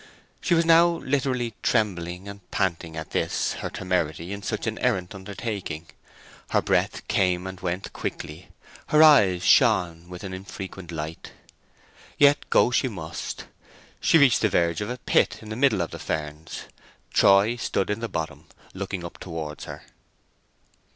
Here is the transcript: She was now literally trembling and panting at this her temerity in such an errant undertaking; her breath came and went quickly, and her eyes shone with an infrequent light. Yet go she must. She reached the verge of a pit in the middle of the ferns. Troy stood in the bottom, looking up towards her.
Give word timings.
She 0.41 0.55
was 0.55 0.65
now 0.65 0.87
literally 0.87 1.53
trembling 1.61 2.27
and 2.27 2.49
panting 2.49 2.97
at 2.97 3.11
this 3.11 3.53
her 3.61 3.69
temerity 3.69 4.33
in 4.33 4.41
such 4.41 4.65
an 4.65 4.79
errant 4.79 5.13
undertaking; 5.13 5.85
her 6.49 6.59
breath 6.63 7.07
came 7.07 7.45
and 7.45 7.59
went 7.59 7.93
quickly, 7.93 8.47
and 8.47 8.61
her 8.93 9.03
eyes 9.03 9.43
shone 9.43 10.09
with 10.09 10.23
an 10.23 10.33
infrequent 10.33 10.91
light. 10.91 11.33
Yet 12.17 12.49
go 12.49 12.71
she 12.71 12.87
must. 12.87 13.45
She 13.99 14.17
reached 14.17 14.41
the 14.41 14.49
verge 14.49 14.81
of 14.81 14.89
a 14.89 14.97
pit 14.97 15.37
in 15.39 15.49
the 15.49 15.55
middle 15.55 15.81
of 15.83 15.91
the 15.91 15.99
ferns. 15.99 16.63
Troy 17.13 17.55
stood 17.55 17.91
in 17.91 17.99
the 17.99 18.09
bottom, 18.09 18.47
looking 18.73 19.05
up 19.05 19.19
towards 19.19 19.65
her. 19.65 19.83